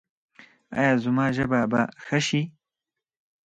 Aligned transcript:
ایا 0.79 0.93
زما 1.03 1.25
ژبه 1.37 1.59
به 1.71 1.81
ښه 2.05 2.19
شي؟ 2.27 2.41